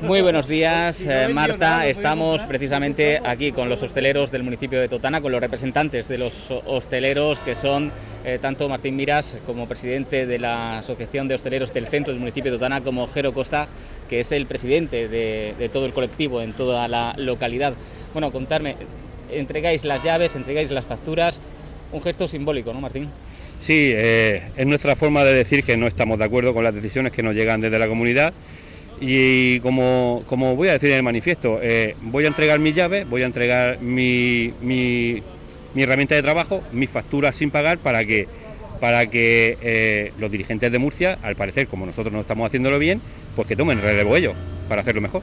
Muy 0.00 0.22
buenos 0.22 0.46
días, 0.46 1.04
eh, 1.06 1.26
Marta. 1.28 1.88
Estamos 1.88 2.42
precisamente 2.42 3.20
aquí 3.24 3.50
con 3.50 3.68
los 3.68 3.82
hosteleros 3.82 4.30
del 4.30 4.44
municipio 4.44 4.80
de 4.80 4.86
Totana, 4.86 5.20
con 5.20 5.32
los 5.32 5.40
representantes 5.40 6.06
de 6.06 6.18
los 6.18 6.52
hosteleros 6.66 7.40
que 7.40 7.56
son 7.56 7.90
eh, 8.24 8.38
tanto 8.40 8.68
Martín 8.68 8.94
Miras 8.94 9.36
como 9.44 9.66
presidente 9.66 10.24
de 10.24 10.38
la 10.38 10.78
Asociación 10.78 11.26
de 11.26 11.34
Hosteleros 11.34 11.74
del 11.74 11.88
Centro 11.88 12.12
del 12.12 12.20
municipio 12.20 12.52
de 12.52 12.58
Totana, 12.58 12.80
como 12.80 13.08
Jero 13.08 13.32
Costa, 13.32 13.66
que 14.08 14.20
es 14.20 14.30
el 14.30 14.46
presidente 14.46 15.08
de, 15.08 15.68
todo 15.72 15.84
el 15.84 15.92
colectivo 15.92 16.42
en 16.42 16.52
toda 16.52 16.86
la 16.86 17.14
localidad. 17.16 17.74
Bueno, 18.12 18.30
contarme, 18.30 18.76
entregáis 19.32 19.84
las 19.84 20.04
llaves, 20.04 20.36
entregáis 20.36 20.70
las 20.70 20.86
facturas, 20.86 21.40
un 21.90 22.02
gesto 22.02 22.28
simbólico, 22.28 22.72
¿no, 22.72 22.80
Martín? 22.80 23.08
Sí, 23.60 23.90
eh, 23.92 24.44
es 24.56 24.66
nuestra 24.66 24.94
forma 24.94 25.24
de 25.24 25.34
decir 25.34 25.64
que 25.64 25.76
no 25.76 25.88
estamos 25.88 26.20
de 26.20 26.24
acuerdo 26.24 26.54
con 26.54 26.62
las 26.62 26.74
decisiones 26.74 27.10
que 27.10 27.24
nos 27.24 27.34
llegan 27.34 27.60
desde 27.60 27.80
la 27.80 27.88
comunidad 27.88 28.32
y 29.00 29.60
como, 29.60 30.24
voy 30.28 30.68
a 30.68 30.72
decir 30.72 30.90
en 30.90 30.96
el 30.96 31.02
manifiesto, 31.02 31.58
eh, 31.62 31.94
voy 32.02 32.24
a 32.24 32.28
entregar 32.28 32.58
mis 32.58 32.74
llaves, 32.74 33.08
voy 33.08 33.22
a 33.22 33.26
entregar 33.26 33.80
mi, 33.80 34.52
mi, 34.60 35.22
herramienta 35.76 36.14
de 36.14 36.22
trabajo, 36.22 36.62
mis 36.72 36.90
facturas 36.90 37.36
sin 37.36 37.50
pagar 37.50 37.78
para 37.78 38.04
que, 38.04 38.26
para 38.80 39.06
que 39.06 39.56
eh, 39.62 40.12
los 40.18 40.30
dirigentes 40.30 40.72
de 40.72 40.78
Murcia, 40.78 41.18
al 41.22 41.36
parecer, 41.36 41.68
como 41.68 41.86
nosotros 41.86 42.12
no 42.12 42.20
estamos 42.20 42.46
haciéndolo 42.46 42.78
bien, 42.78 43.00
pues 43.36 43.46
que 43.46 43.56
tomen 43.56 43.80
relevo 43.80 44.16
ellos 44.16 44.34
para 44.68 44.80
hacerlo 44.80 45.00
mejor. 45.00 45.22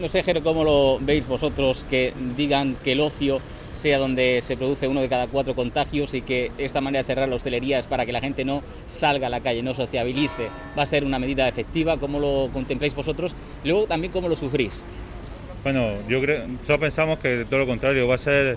No 0.00 0.08
sé, 0.08 0.22
Jero, 0.22 0.42
cómo 0.42 0.64
lo 0.64 0.98
veis 1.00 1.26
vosotros 1.26 1.84
que 1.90 2.12
digan 2.36 2.76
que 2.84 2.92
el 2.92 3.00
ocio 3.00 3.40
sea 3.82 3.98
donde 3.98 4.42
se 4.46 4.56
produce 4.56 4.86
uno 4.86 5.00
de 5.00 5.08
cada 5.08 5.26
cuatro 5.26 5.54
contagios 5.54 6.14
y 6.14 6.22
que 6.22 6.52
esta 6.56 6.80
manera 6.80 7.02
de 7.02 7.06
cerrar 7.08 7.28
la 7.28 7.34
hostelería 7.34 7.82
para 7.82 8.06
que 8.06 8.12
la 8.12 8.20
gente 8.20 8.44
no 8.44 8.62
salga 8.88 9.26
a 9.26 9.30
la 9.30 9.40
calle, 9.40 9.60
no 9.60 9.74
sociabilice. 9.74 10.48
Va 10.78 10.84
a 10.84 10.86
ser 10.86 11.04
una 11.04 11.18
medida 11.18 11.48
efectiva, 11.48 11.96
¿cómo 11.96 12.20
lo 12.20 12.48
contempláis 12.52 12.94
vosotros? 12.94 13.34
Luego 13.64 13.86
también 13.86 14.12
cómo 14.12 14.28
lo 14.28 14.36
sufrís. 14.36 14.80
Bueno, 15.64 15.94
yo 16.08 16.20
creo, 16.20 16.46
nosotros 16.46 16.78
pensamos 16.78 17.18
que 17.18 17.44
todo 17.44 17.58
lo 17.58 17.66
contrario, 17.66 18.06
va 18.06 18.14
a 18.14 18.18
ser, 18.18 18.56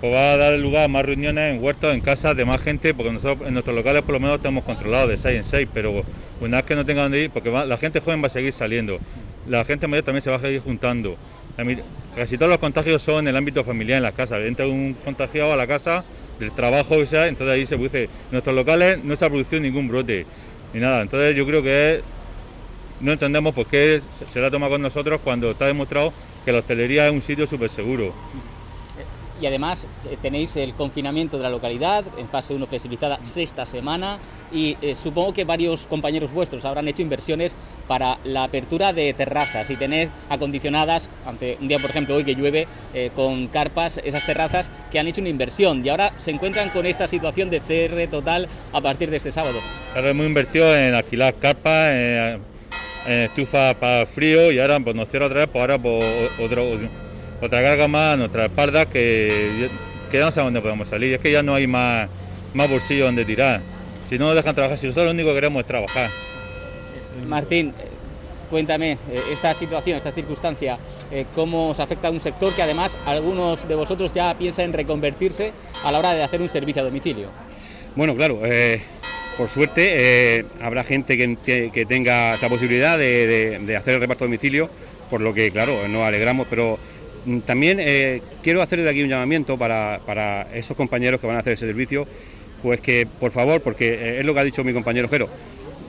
pues 0.00 0.12
va 0.14 0.32
a 0.32 0.36
dar 0.38 0.58
lugar 0.58 0.84
a 0.84 0.88
más 0.88 1.04
reuniones 1.04 1.54
en 1.54 1.62
huertos, 1.62 1.92
en 1.92 2.00
casas 2.00 2.34
de 2.34 2.46
más 2.46 2.62
gente, 2.62 2.94
porque 2.94 3.12
nosotros 3.12 3.46
en 3.46 3.52
nuestros 3.52 3.76
locales 3.76 4.00
por 4.00 4.14
lo 4.14 4.20
menos 4.20 4.40
tenemos 4.40 4.64
controlado 4.64 5.08
de 5.08 5.18
6 5.18 5.36
en 5.36 5.44
6, 5.44 5.68
pero 5.74 6.02
una 6.40 6.58
vez 6.58 6.66
que 6.66 6.74
no 6.74 6.86
tengan 6.86 7.04
dónde 7.04 7.24
ir, 7.24 7.30
porque 7.30 7.50
la 7.50 7.76
gente 7.76 8.00
joven 8.00 8.22
va 8.22 8.28
a 8.28 8.30
seguir 8.30 8.54
saliendo, 8.54 8.98
la 9.46 9.62
gente 9.66 9.86
mayor 9.86 10.04
también 10.04 10.22
se 10.22 10.30
va 10.30 10.36
a 10.36 10.40
seguir 10.40 10.60
juntando. 10.60 11.16
Casi 12.16 12.38
todos 12.38 12.50
los 12.50 12.58
contagios 12.58 13.02
son 13.02 13.24
en 13.24 13.28
el 13.28 13.36
ámbito 13.36 13.64
familiar, 13.64 13.96
en 13.96 14.04
las 14.04 14.12
casas. 14.12 14.40
Entra 14.44 14.66
un 14.66 14.94
contagiado 15.04 15.52
a 15.52 15.56
la 15.56 15.66
casa 15.66 16.04
del 16.38 16.52
trabajo, 16.52 16.96
o 16.96 17.06
sea, 17.06 17.26
entonces 17.26 17.54
ahí 17.54 17.66
se 17.66 17.76
produce. 17.76 18.04
En 18.04 18.10
nuestros 18.32 18.54
locales 18.54 19.02
no 19.02 19.16
se 19.16 19.24
ha 19.24 19.28
producido 19.28 19.60
ningún 19.60 19.88
brote 19.88 20.24
ni 20.72 20.80
nada. 20.80 21.02
Entonces 21.02 21.34
yo 21.34 21.44
creo 21.46 21.62
que 21.62 22.02
no 23.00 23.12
entendemos 23.12 23.54
por 23.54 23.66
qué 23.66 24.00
se 24.24 24.40
la 24.40 24.50
toma 24.50 24.68
con 24.68 24.80
nosotros 24.80 25.20
cuando 25.22 25.50
está 25.50 25.66
demostrado 25.66 26.12
que 26.44 26.52
la 26.52 26.60
hostelería 26.60 27.06
es 27.06 27.12
un 27.12 27.22
sitio 27.22 27.46
súper 27.46 27.68
seguro 27.68 28.14
y 29.44 29.46
además 29.46 29.86
eh, 30.10 30.16
tenéis 30.22 30.56
el 30.56 30.72
confinamiento 30.72 31.36
de 31.36 31.42
la 31.42 31.50
localidad 31.50 32.02
en 32.16 32.26
fase 32.30 32.54
1 32.54 32.66
flexibilizada 32.66 33.18
sexta 33.26 33.66
semana 33.66 34.16
y 34.50 34.78
eh, 34.80 34.94
supongo 34.94 35.34
que 35.34 35.44
varios 35.44 35.82
compañeros 35.82 36.32
vuestros 36.32 36.64
habrán 36.64 36.88
hecho 36.88 37.02
inversiones 37.02 37.54
para 37.86 38.16
la 38.24 38.44
apertura 38.44 38.94
de 38.94 39.12
terrazas 39.12 39.68
y 39.68 39.76
tener 39.76 40.08
acondicionadas, 40.30 41.10
ante 41.26 41.58
un 41.60 41.68
día 41.68 41.76
por 41.76 41.90
ejemplo 41.90 42.14
hoy 42.14 42.24
que 42.24 42.34
llueve, 42.34 42.66
eh, 42.94 43.10
con 43.14 43.48
carpas, 43.48 44.00
esas 44.02 44.24
terrazas 44.24 44.70
que 44.90 44.98
han 44.98 45.08
hecho 45.08 45.20
una 45.20 45.28
inversión 45.28 45.84
y 45.84 45.90
ahora 45.90 46.14
se 46.16 46.30
encuentran 46.30 46.70
con 46.70 46.86
esta 46.86 47.06
situación 47.06 47.50
de 47.50 47.60
cierre 47.60 48.06
total 48.06 48.48
a 48.72 48.80
partir 48.80 49.10
de 49.10 49.18
este 49.18 49.30
sábado. 49.30 49.60
Ahora 49.94 50.08
hemos 50.08 50.26
invertido 50.26 50.74
en 50.74 50.94
alquilar 50.94 51.34
carpas, 51.34 51.92
en, 51.92 52.40
estufas 53.06 53.74
para 53.74 54.06
frío 54.06 54.50
y 54.50 54.58
ahora 54.58 54.80
pues, 54.80 54.96
nos 54.96 55.10
cierra 55.10 55.26
otra 55.26 55.40
vez, 55.40 55.48
pues 55.52 55.60
ahora 55.60 55.76
pues, 55.76 56.02
otro 56.40 56.78
otra 57.44 57.62
carga 57.62 57.88
más 57.88 58.14
a 58.14 58.16
nuestra 58.16 58.46
espalda 58.46 58.86
que, 58.86 59.68
que 60.10 60.18
no 60.18 60.30
sabemos 60.30 60.54
dónde 60.54 60.60
podemos 60.60 60.88
salir. 60.88 61.14
Es 61.14 61.20
que 61.20 61.32
ya 61.32 61.42
no 61.42 61.54
hay 61.54 61.66
más, 61.66 62.08
más 62.54 62.70
bolsillo 62.70 63.06
donde 63.06 63.24
tirar. 63.24 63.60
Si 64.08 64.18
no 64.18 64.26
nos 64.26 64.34
dejan 64.34 64.54
trabajar, 64.54 64.78
si 64.78 64.86
nosotros 64.86 65.06
lo 65.06 65.10
único 65.12 65.28
que 65.30 65.34
queremos 65.34 65.60
es 65.60 65.66
trabajar. 65.66 66.10
Martín, 67.26 67.72
cuéntame 68.50 68.92
eh, 68.92 68.96
esta 69.32 69.54
situación, 69.54 69.98
esta 69.98 70.12
circunstancia, 70.12 70.78
eh, 71.10 71.26
cómo 71.34 71.70
os 71.70 71.80
afecta 71.80 72.08
a 72.08 72.10
un 72.10 72.20
sector 72.20 72.54
que 72.54 72.62
además 72.62 72.96
algunos 73.06 73.66
de 73.66 73.74
vosotros 73.74 74.12
ya 74.12 74.34
piensan 74.34 74.66
en 74.66 74.72
reconvertirse 74.72 75.52
a 75.84 75.92
la 75.92 75.98
hora 75.98 76.14
de 76.14 76.22
hacer 76.22 76.40
un 76.40 76.48
servicio 76.48 76.82
a 76.82 76.84
domicilio. 76.84 77.28
Bueno, 77.96 78.14
claro, 78.14 78.40
eh, 78.44 78.82
por 79.36 79.48
suerte 79.48 80.44
habrá 80.60 80.84
gente 80.84 81.16
que, 81.16 81.86
tenga 81.86 82.34
esa 82.34 82.48
posibilidad 82.48 82.98
de, 82.98 83.58
de, 83.60 83.76
hacer 83.76 83.94
el 83.94 84.00
reparto 84.00 84.24
a 84.24 84.26
domicilio, 84.26 84.68
por 85.10 85.20
lo 85.20 85.34
que, 85.34 85.50
claro, 85.50 85.88
nos 85.88 86.02
alegramos, 86.02 86.46
pero 86.48 86.78
también 87.46 87.78
eh, 87.80 88.22
quiero 88.42 88.62
hacer 88.62 88.82
de 88.82 88.90
aquí 88.90 89.02
un 89.02 89.08
llamamiento 89.08 89.58
para, 89.58 90.46
esos 90.54 90.76
compañeros 90.76 91.20
que 91.20 91.26
van 91.26 91.36
a 91.36 91.40
hacer 91.40 91.54
ese 91.54 91.66
servicio, 91.66 92.06
pues 92.62 92.80
que 92.80 93.06
por 93.20 93.30
favor, 93.30 93.60
porque 93.60 93.94
eh, 93.94 94.20
es 94.20 94.26
lo 94.26 94.34
que 94.34 94.40
ha 94.40 94.44
dicho 94.44 94.64
mi 94.64 94.72
compañero 94.72 95.08
Jero, 95.08 95.28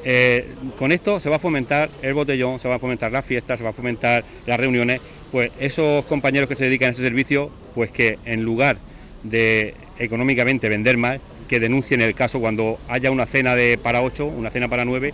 eh, 0.04 0.46
con 0.78 0.92
esto 0.92 1.20
se 1.20 1.30
va 1.30 1.38
a 1.38 1.40
fomentar 1.40 1.90
el 2.02 2.14
botellón, 2.14 2.60
se 2.60 2.68
va 2.68 2.76
a 2.76 2.80
fomentar 2.80 3.12
las 3.12 3.26
fiestas, 3.26 3.60
se 3.60 3.64
va 3.64 3.72
a 3.72 3.74
fomentar 3.74 4.24
las 4.46 4.60
reuniones, 4.60 5.02
pues 5.32 5.52
esos 5.60 6.06
compañeros 6.06 6.48
que 6.48 6.56
se 6.56 6.66
dedican 6.66 6.90
a 6.90 6.92
ese 6.92 7.02
servicio, 7.02 7.50
pues 7.74 7.92
que 7.92 8.20
en 8.26 8.44
lugar 8.44 8.78
de 9.24 9.74
económicamente 9.98 10.70
vender 10.70 10.98
más, 10.98 11.20
que 11.48 11.60
denuncien 11.60 12.02
el 12.02 12.16
caso 12.16 12.40
cuando 12.40 12.80
haya 12.88 13.12
una 13.12 13.26
cena 13.26 13.56
de 13.56 13.78
para 13.78 14.02
ocho, 14.02 14.26
una 14.26 14.50
cena 14.50 14.68
para 14.68 14.86
nueve, 14.86 15.14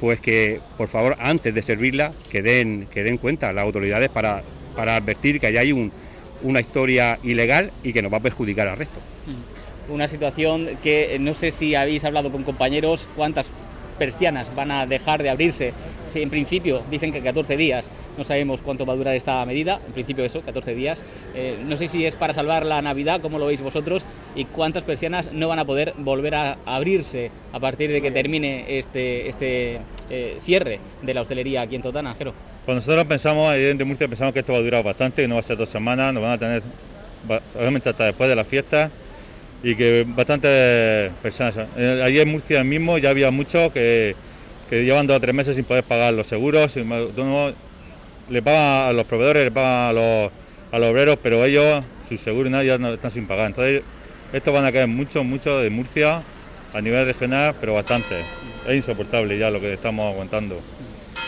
pues 0.00 0.20
que 0.20 0.60
por 0.76 0.88
favor 0.88 1.16
antes 1.18 1.54
de 1.54 1.62
servirla 1.62 2.12
que 2.30 2.42
den, 2.42 2.86
que 2.92 3.02
den 3.02 3.18
cuenta 3.18 3.52
las 3.52 3.64
autoridades 3.64 4.08
para 4.08 4.42
para 4.78 4.94
advertir 4.94 5.40
que 5.40 5.48
hay 5.48 5.72
un, 5.72 5.90
una 6.44 6.60
historia 6.60 7.18
ilegal 7.24 7.72
y 7.82 7.92
que 7.92 8.00
nos 8.00 8.12
va 8.12 8.18
a 8.18 8.20
perjudicar 8.20 8.68
al 8.68 8.78
resto. 8.78 9.00
Una 9.88 10.06
situación 10.06 10.68
que 10.84 11.16
no 11.18 11.34
sé 11.34 11.50
si 11.50 11.74
habéis 11.74 12.04
hablado 12.04 12.30
con 12.30 12.44
compañeros, 12.44 13.08
cuántas 13.16 13.50
persianas 13.98 14.54
van 14.54 14.70
a 14.70 14.86
dejar 14.86 15.22
de 15.22 15.30
abrirse. 15.30 15.72
En 16.14 16.30
principio 16.30 16.82
dicen 16.90 17.12
que 17.12 17.20
14 17.20 17.56
días, 17.56 17.90
no 18.16 18.24
sabemos 18.24 18.60
cuánto 18.62 18.86
va 18.86 18.94
a 18.94 18.96
durar 18.96 19.14
esta 19.14 19.44
medida, 19.44 19.78
en 19.86 19.92
principio 19.92 20.24
eso, 20.24 20.40
14 20.40 20.74
días. 20.74 21.02
Eh, 21.34 21.58
no 21.66 21.76
sé 21.76 21.88
si 21.88 22.04
es 22.06 22.16
para 22.16 22.32
salvar 22.32 22.64
la 22.64 22.80
Navidad, 22.82 23.20
como 23.20 23.38
lo 23.38 23.46
veis 23.46 23.60
vosotros, 23.60 24.02
y 24.34 24.44
cuántas 24.46 24.84
persianas 24.84 25.32
no 25.32 25.48
van 25.48 25.58
a 25.58 25.64
poder 25.64 25.94
volver 25.98 26.34
a 26.34 26.56
abrirse 26.64 27.30
a 27.52 27.60
partir 27.60 27.90
de 27.90 28.00
que 28.00 28.10
termine 28.10 28.78
este, 28.78 29.28
este 29.28 29.80
eh, 30.10 30.38
cierre 30.40 30.80
de 31.02 31.14
la 31.14 31.20
hostelería 31.20 31.62
aquí 31.62 31.76
en 31.76 31.82
Totana, 31.82 32.14
Jero. 32.14 32.32
Pues 32.64 32.76
nosotros 32.76 33.04
pensamos, 33.06 33.52
de 33.52 33.84
Murcia, 33.84 34.08
pensamos 34.08 34.32
que 34.32 34.40
esto 34.40 34.52
va 34.52 34.58
a 34.58 34.62
durar 34.62 34.84
bastante, 34.84 35.26
no 35.28 35.36
va 35.36 35.40
a 35.40 35.44
ser 35.44 35.56
dos 35.56 35.70
semanas, 35.70 36.12
nos 36.12 36.22
van 36.22 36.32
a 36.32 36.38
tener, 36.38 36.62
obviamente 37.58 37.88
hasta 37.88 38.04
después 38.04 38.28
de 38.28 38.36
la 38.36 38.44
fiesta, 38.44 38.90
y 39.62 39.74
que 39.74 40.04
bastantes 40.06 41.12
personas. 41.22 41.56
Eh, 41.76 42.02
allí 42.04 42.20
en 42.20 42.28
Murcia 42.28 42.62
mismo 42.64 42.98
ya 42.98 43.10
había 43.10 43.30
muchos 43.30 43.72
que, 43.72 44.14
que 44.70 44.84
llevan 44.84 45.06
dos 45.06 45.16
o 45.16 45.20
tres 45.20 45.34
meses 45.34 45.56
sin 45.56 45.64
poder 45.64 45.84
pagar 45.84 46.14
los 46.14 46.26
seguros, 46.26 46.76
le 46.76 48.42
pagan 48.42 48.88
a 48.88 48.92
los 48.92 49.06
proveedores, 49.06 49.44
le 49.44 49.50
pagan 49.50 49.90
a 49.90 49.92
los, 49.92 50.32
a 50.70 50.78
los 50.78 50.90
obreros, 50.90 51.18
pero 51.22 51.44
ellos, 51.44 51.84
su 52.06 52.16
seguro 52.16 52.50
ya 52.62 52.74
están 52.74 53.10
sin 53.10 53.26
pagar. 53.26 53.46
Entonces, 53.48 53.82
estos 54.32 54.52
van 54.52 54.64
a 54.64 54.72
caer 54.72 54.86
muchos, 54.86 55.24
muchos 55.24 55.62
de 55.62 55.70
Murcia 55.70 56.22
a 56.74 56.80
nivel 56.80 57.06
regional, 57.06 57.54
pero 57.58 57.74
bastante. 57.74 58.20
Es 58.66 58.76
insoportable 58.76 59.38
ya 59.38 59.50
lo 59.50 59.60
que 59.60 59.72
estamos 59.72 60.12
aguantando. 60.12 60.60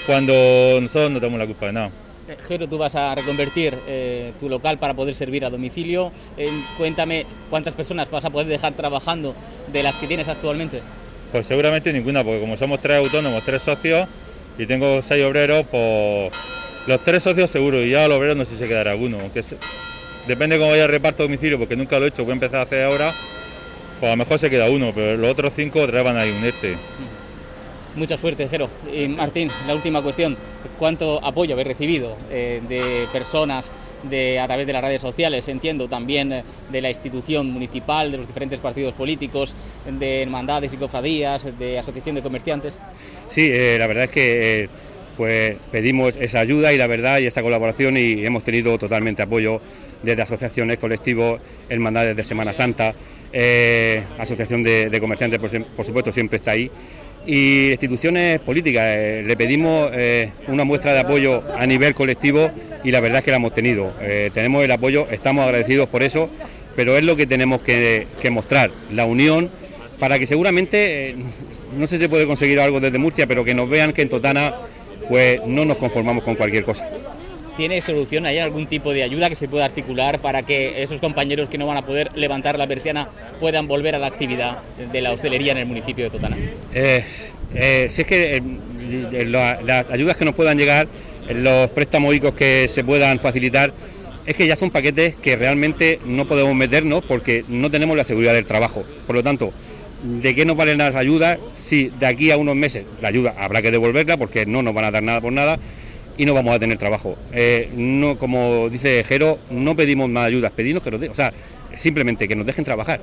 Cuando 0.06 0.32
nosotros 0.80 1.10
no 1.10 1.20
tenemos 1.20 1.38
la 1.38 1.46
culpa 1.46 1.66
de 1.66 1.72
nada. 1.72 1.90
Eh, 2.28 2.36
Jero, 2.46 2.68
tú 2.68 2.78
vas 2.78 2.94
a 2.94 3.14
reconvertir 3.14 3.76
eh, 3.86 4.32
tu 4.38 4.48
local 4.48 4.78
para 4.78 4.94
poder 4.94 5.14
servir 5.14 5.44
a 5.44 5.50
domicilio. 5.50 6.12
cuéntame 6.76 7.26
cuántas 7.48 7.74
personas 7.74 8.10
vas 8.10 8.24
a 8.24 8.30
poder 8.30 8.46
dejar 8.46 8.74
trabajando 8.74 9.34
de 9.72 9.82
las 9.82 9.96
que 9.96 10.06
tienes 10.06 10.28
actualmente. 10.28 10.80
Pues 11.32 11.46
seguramente 11.46 11.92
ninguna, 11.92 12.24
porque 12.24 12.40
como 12.40 12.56
somos 12.56 12.80
tres 12.80 12.98
autónomos, 12.98 13.44
tres 13.44 13.62
socios 13.62 14.08
y 14.58 14.66
tengo 14.66 15.00
seis 15.02 15.24
obreros, 15.24 15.64
pues 15.70 16.32
los 16.86 17.04
tres 17.04 17.22
socios 17.22 17.50
seguro 17.50 17.82
y 17.82 17.90
ya 17.90 18.08
los 18.08 18.18
obreros 18.18 18.36
no 18.36 18.44
sé 18.44 18.52
si 18.52 18.58
se 18.58 18.68
quedará 18.68 18.92
alguno. 18.92 19.18
Aunque 19.20 19.42
depende 20.26 20.58
cómo 20.58 20.70
vaya 20.70 20.84
el 20.84 20.90
reparto 20.90 21.22
a 21.22 21.26
domicilio, 21.26 21.58
porque 21.58 21.76
nunca 21.76 21.98
lo 21.98 22.06
he 22.06 22.08
hecho, 22.08 22.24
voy 22.24 22.32
a 22.32 22.34
empezar 22.34 22.60
a 22.60 22.62
hacer 22.62 22.84
ahora 22.84 23.14
pues 24.00 24.08
a 24.08 24.16
lo 24.16 24.16
mejor 24.16 24.38
se 24.38 24.48
queda 24.48 24.70
uno, 24.70 24.92
pero 24.94 25.18
los 25.18 25.30
otros 25.30 25.52
cinco 25.54 25.82
otra 25.82 26.02
van 26.02 26.16
a 26.16 26.24
unirte. 26.24 26.76
Mucha 27.96 28.16
suerte, 28.16 28.48
Jero. 28.48 28.68
Y 28.94 29.08
Martín, 29.08 29.48
la 29.66 29.74
última 29.74 30.02
cuestión. 30.02 30.36
¿Cuánto 30.78 31.24
apoyo 31.24 31.54
habéis 31.54 31.68
recibido 31.68 32.16
eh, 32.30 32.62
de 32.68 33.06
personas 33.12 33.70
de, 34.02 34.38
a 34.38 34.46
través 34.46 34.66
de 34.66 34.72
las 34.72 34.82
redes 34.82 35.02
sociales, 35.02 35.46
entiendo, 35.48 35.88
también 35.88 36.32
eh, 36.32 36.44
de 36.70 36.80
la 36.80 36.88
institución 36.88 37.50
municipal, 37.50 38.10
de 38.10 38.18
los 38.18 38.26
diferentes 38.26 38.58
partidos 38.60 38.94
políticos, 38.94 39.54
de 39.86 40.22
hermandades 40.22 40.72
y 40.72 40.76
cofradías, 40.76 41.58
de 41.58 41.78
asociación 41.78 42.14
de 42.14 42.22
comerciantes? 42.22 42.78
Sí, 43.30 43.50
eh, 43.52 43.76
la 43.78 43.86
verdad 43.86 44.04
es 44.04 44.10
que 44.10 44.68
pues 45.16 45.56
pedimos 45.70 46.16
esa 46.16 46.40
ayuda 46.40 46.72
y 46.72 46.78
la 46.78 46.86
verdad 46.86 47.18
y 47.18 47.26
esa 47.26 47.42
colaboración 47.42 47.98
y 47.98 48.24
hemos 48.24 48.42
tenido 48.42 48.78
totalmente 48.78 49.22
apoyo 49.22 49.60
desde 50.02 50.22
asociaciones, 50.22 50.78
colectivos, 50.78 51.42
hermandades 51.68 52.16
de 52.16 52.24
Semana 52.24 52.54
Santa, 52.54 52.94
eh, 53.32 54.02
asociación 54.18 54.62
de, 54.62 54.98
comerciantes, 54.98 55.38
por, 55.38 55.84
supuesto, 55.84 56.10
siempre 56.10 56.38
está 56.38 56.52
ahí. 56.52 56.70
Y 57.26 57.70
instituciones 57.70 58.40
políticas. 58.40 58.84
Eh, 58.86 59.22
le 59.26 59.36
pedimos 59.36 59.90
eh, 59.92 60.30
una 60.48 60.64
muestra 60.64 60.92
de 60.92 61.00
apoyo 61.00 61.42
a 61.56 61.66
nivel 61.66 61.94
colectivo 61.94 62.50
y 62.82 62.90
la 62.90 63.00
verdad 63.00 63.18
es 63.18 63.24
que 63.24 63.30
la 63.30 63.36
hemos 63.36 63.52
tenido. 63.52 63.92
Eh, 64.00 64.30
tenemos 64.32 64.64
el 64.64 64.70
apoyo, 64.70 65.06
estamos 65.10 65.44
agradecidos 65.44 65.88
por 65.88 66.02
eso, 66.02 66.30
pero 66.76 66.96
es 66.96 67.04
lo 67.04 67.16
que 67.16 67.26
tenemos 67.26 67.60
que, 67.62 68.06
mostrar, 68.30 68.70
la 68.92 69.04
unión, 69.04 69.50
para 69.98 70.18
que 70.18 70.26
seguramente, 70.26 71.14
no 71.76 71.86
sé 71.86 71.96
si 71.96 72.04
se 72.04 72.08
puede 72.08 72.26
conseguir 72.26 72.60
algo 72.60 72.80
desde 72.80 72.98
Murcia, 72.98 73.26
pero 73.26 73.44
que 73.44 73.54
nos 73.54 73.68
vean 73.68 73.92
que 73.92 74.02
en 74.02 74.08
Totana 74.08 74.54
pues 75.08 75.44
no 75.46 75.64
nos 75.64 75.76
conformamos 75.76 76.24
con 76.24 76.36
cualquier 76.36 76.64
cosa. 76.64 76.88
¿Tiene 77.56 77.80
solución? 77.80 78.26
¿Hay 78.26 78.38
algún 78.38 78.66
tipo 78.66 78.92
de 78.92 79.02
ayuda 79.02 79.28
que 79.28 79.36
se 79.36 79.48
pueda 79.48 79.64
articular 79.64 80.18
para 80.20 80.42
que 80.42 80.82
esos 80.82 81.00
compañeros 81.00 81.48
que 81.48 81.58
no 81.58 81.66
van 81.66 81.76
a 81.76 81.84
poder 81.84 82.10
levantar 82.14 82.58
la 82.58 82.66
persiana 82.66 83.08
puedan 83.38 83.66
volver 83.66 83.94
a 83.94 83.98
la 83.98 84.06
actividad 84.06 84.58
de 84.92 85.00
la 85.00 85.12
hostelería 85.12 85.52
en 85.52 85.58
el 85.58 85.66
municipio 85.66 86.04
de 86.04 86.10
Totana? 86.10 86.36
Eh, 86.72 87.04
eh, 87.54 87.86
si 87.90 88.02
es 88.02 88.06
que 88.06 88.36
eh, 88.36 89.24
las 89.26 89.90
ayudas 89.90 90.16
que 90.16 90.24
nos 90.24 90.34
puedan 90.34 90.56
llegar, 90.56 90.88
los 91.28 91.70
préstamos 91.70 92.14
que 92.36 92.66
se 92.68 92.84
puedan 92.84 93.18
facilitar, 93.18 93.72
es 94.26 94.36
que 94.36 94.46
ya 94.46 94.56
son 94.56 94.70
paquetes 94.70 95.14
que 95.16 95.36
realmente 95.36 95.98
no 96.04 96.26
podemos 96.26 96.54
meternos 96.54 97.04
porque 97.04 97.44
no 97.48 97.70
tenemos 97.70 97.96
la 97.96 98.04
seguridad 98.04 98.34
del 98.34 98.46
trabajo. 98.46 98.84
Por 99.06 99.16
lo 99.16 99.22
tanto, 99.22 99.52
¿de 100.02 100.34
qué 100.34 100.44
nos 100.44 100.56
valen 100.56 100.78
las 100.78 100.94
ayudas 100.94 101.38
si 101.56 101.88
de 101.88 102.06
aquí 102.06 102.30
a 102.30 102.36
unos 102.36 102.56
meses 102.56 102.84
la 103.02 103.08
ayuda 103.08 103.34
habrá 103.38 103.60
que 103.62 103.70
devolverla 103.70 104.16
porque 104.16 104.46
no 104.46 104.62
nos 104.62 104.74
van 104.74 104.84
a 104.84 104.90
dar 104.90 105.02
nada 105.02 105.20
por 105.20 105.32
nada? 105.32 105.58
Y 106.20 106.26
no 106.26 106.34
vamos 106.34 106.54
a 106.54 106.58
tener 106.58 106.76
trabajo. 106.76 107.16
Eh, 107.32 107.70
no, 107.74 108.18
como 108.18 108.68
dice 108.68 109.02
Jero, 109.04 109.38
no 109.48 109.74
pedimos 109.74 110.10
más 110.10 110.26
ayudas, 110.26 110.52
pedimos 110.52 110.82
que 110.82 110.90
nos 110.90 111.00
den, 111.00 111.10
o 111.10 111.14
sea, 111.14 111.32
simplemente 111.72 112.28
que 112.28 112.36
nos 112.36 112.44
dejen 112.44 112.62
trabajar. 112.62 113.00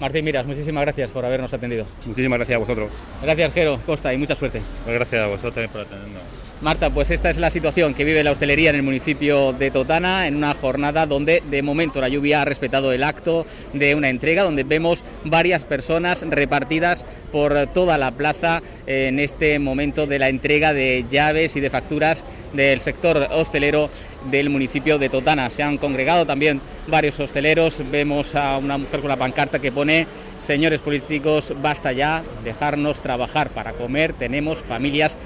Martín 0.00 0.24
Miras, 0.24 0.46
muchísimas 0.46 0.82
gracias 0.82 1.10
por 1.10 1.24
habernos 1.24 1.52
atendido. 1.52 1.86
Muchísimas 2.06 2.38
gracias 2.38 2.56
a 2.56 2.58
vosotros. 2.58 2.90
Gracias, 3.22 3.52
Jero, 3.52 3.78
Costa, 3.84 4.14
y 4.14 4.18
mucha 4.18 4.34
suerte. 4.34 4.62
Pues 4.84 4.94
gracias 4.94 5.22
a 5.22 5.26
vosotros 5.26 5.70
por 5.70 5.82
atendernos. 5.82 6.22
Marta, 6.62 6.90
pues 6.90 7.10
esta 7.10 7.30
es 7.30 7.38
la 7.38 7.48
situación 7.48 7.94
que 7.94 8.04
vive 8.04 8.22
la 8.22 8.32
hostelería 8.32 8.68
en 8.68 8.76
el 8.76 8.82
municipio 8.82 9.54
de 9.54 9.70
Totana 9.70 10.26
en 10.26 10.36
una 10.36 10.52
jornada 10.52 11.06
donde 11.06 11.42
de 11.50 11.62
momento 11.62 12.02
la 12.02 12.08
lluvia 12.08 12.42
ha 12.42 12.44
respetado 12.44 12.92
el 12.92 13.02
acto 13.02 13.46
de 13.72 13.94
una 13.94 14.10
entrega, 14.10 14.42
donde 14.42 14.64
vemos 14.64 15.02
varias 15.24 15.64
personas 15.64 16.22
repartidas 16.28 17.06
por 17.32 17.66
toda 17.68 17.96
la 17.96 18.10
plaza 18.10 18.60
en 18.86 19.20
este 19.20 19.58
momento 19.58 20.06
de 20.06 20.18
la 20.18 20.28
entrega 20.28 20.74
de 20.74 21.06
llaves 21.10 21.56
y 21.56 21.60
de 21.60 21.70
facturas 21.70 22.24
del 22.52 22.80
sector 22.80 23.28
hostelero 23.32 23.90
del 24.30 24.50
municipio 24.50 24.98
de 24.98 25.08
Totana. 25.08 25.50
Se 25.50 25.62
han 25.62 25.78
congregado 25.78 26.26
también 26.26 26.60
varios 26.86 27.18
hosteleros, 27.20 27.82
vemos 27.90 28.34
a 28.34 28.58
una 28.58 28.78
mujer 28.78 29.00
con 29.00 29.08
la 29.08 29.16
pancarta 29.16 29.58
que 29.58 29.72
pone 29.72 30.06
señores 30.40 30.80
políticos, 30.80 31.52
basta 31.62 31.92
ya, 31.92 32.22
dejarnos 32.44 33.00
trabajar 33.00 33.50
para 33.50 33.72
comer, 33.72 34.12
tenemos 34.14 34.58
familias 34.58 35.16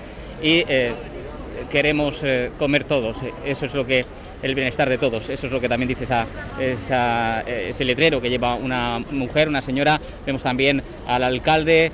y 0.43 0.65
eh, 0.69 0.93
queremos 1.75 2.21
eh, 2.23 2.53
comer 2.57 2.85
todos. 2.85 3.17
Eso 3.45 3.67
es 3.67 3.75
lo 3.75 3.85
que 3.85 4.05
el 4.45 4.55
bienestar 4.55 4.89
de 4.89 4.97
todos. 4.97 5.29
Eso 5.29 5.47
es 5.49 5.53
lo 5.53 5.61
que 5.61 5.69
también 5.69 5.89
dice 5.89 6.05
esa, 6.05 7.43
eh, 7.49 7.67
ese 7.71 7.85
letrero 7.85 8.21
que 8.21 8.31
lleva 8.31 8.55
una 8.55 9.01
mujer, 9.11 9.49
una 9.49 9.61
señora. 9.61 10.01
Vemos 10.25 10.45
también 10.45 10.85
al 11.09 11.25
alcalde, 11.25 11.91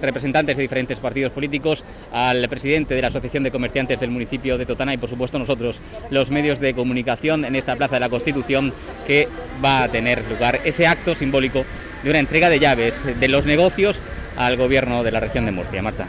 representantes 0.00 0.56
de 0.56 0.62
diferentes 0.62 0.98
partidos 0.98 1.30
políticos, 1.30 1.84
al 2.10 2.48
presidente 2.48 2.94
de 2.94 3.02
la 3.02 3.08
Asociación 3.08 3.42
de 3.42 3.50
Comerciantes 3.50 4.00
del 4.00 4.10
municipio 4.10 4.56
de 4.56 4.64
Totana 4.64 4.94
y, 4.94 4.96
por 4.96 5.10
supuesto, 5.10 5.38
nosotros, 5.38 5.78
los 6.08 6.30
medios 6.30 6.58
de 6.58 6.72
comunicación 6.72 7.44
en 7.44 7.54
esta 7.54 7.76
Plaza 7.76 7.96
de 7.96 8.00
la 8.00 8.08
Constitución 8.08 8.72
que 9.06 9.28
va 9.62 9.82
a 9.82 9.88
tener 9.90 10.26
lugar 10.30 10.58
ese 10.64 10.86
acto 10.86 11.14
simbólico 11.14 11.66
de 12.02 12.08
una 12.08 12.18
entrega 12.18 12.48
de 12.48 12.60
llaves 12.60 13.04
de 13.20 13.28
los 13.28 13.44
negocios 13.44 14.00
al 14.38 14.56
gobierno 14.56 15.04
de 15.04 15.10
la 15.10 15.20
región 15.20 15.44
de 15.44 15.52
Murcia. 15.52 15.82
Marta. 15.82 16.06